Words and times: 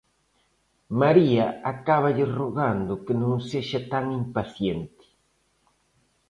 María 1.01 1.45
acáballe 1.71 2.25
rogando 2.39 2.93
que 3.05 3.13
non 3.21 3.33
sexa 3.49 3.79
tan 3.93 4.05
impaciente. 4.21 5.03